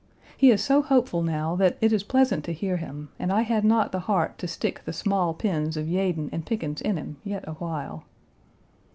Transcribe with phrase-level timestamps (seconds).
[0.35, 3.63] He is so hopeful now that it is pleasant to hear him, and I had
[3.63, 7.47] not the heart to stick the small pins of Yeadon and Pickens in him yet
[7.47, 8.05] a while.